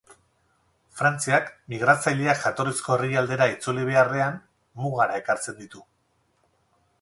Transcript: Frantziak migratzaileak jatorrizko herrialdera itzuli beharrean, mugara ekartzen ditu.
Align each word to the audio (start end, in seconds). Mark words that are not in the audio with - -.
Frantziak 1.01 1.51
migratzaileak 1.73 2.41
jatorrizko 2.45 2.95
herrialdera 2.95 3.47
itzuli 3.57 3.85
beharrean, 3.91 4.41
mugara 4.87 5.21
ekartzen 5.21 5.59
ditu. 5.61 5.85